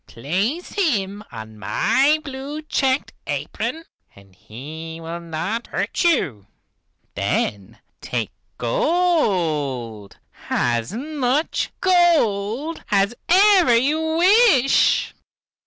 Place 0.07 0.69
him 0.71 1.23
on 1.31 1.59
my 1.59 2.19
blue 2.23 2.63
checked 2.63 3.13
apron 3.27 3.83
and 4.15 4.33
he 4.35 4.99
will 4.99 5.19
not 5.19 5.67
hurt 5.67 6.03
you. 6.03 6.47
Then 7.13 7.77
take 8.01 8.31
gold, 8.57 10.17
as 10.49 10.91
much 10.91 11.69
gold 11.81 12.83
as 12.89 13.13
ever 13.29 13.75
you 13.75 14.17
wish." 14.17 15.13